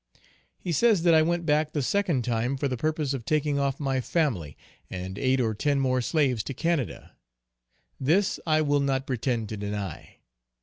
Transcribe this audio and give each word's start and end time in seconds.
He 0.57 0.71
says 0.71 1.03
that 1.03 1.13
I 1.13 1.21
went 1.21 1.45
back 1.45 1.73
the 1.73 1.83
second 1.83 2.23
time 2.23 2.57
for 2.57 2.67
the 2.67 2.75
purpose 2.75 3.13
of 3.13 3.23
taking 3.23 3.59
off 3.59 3.79
my 3.79 4.01
family, 4.01 4.57
and 4.89 5.15
eight 5.19 5.39
or 5.39 5.53
ten 5.53 5.79
more 5.79 6.01
slaves 6.01 6.41
to 6.45 6.55
Canada. 6.55 7.11
This 7.99 8.39
I 8.47 8.63
will 8.63 8.79
not 8.79 9.05
pretend 9.05 9.47
to 9.49 9.57
deny. 9.57 10.17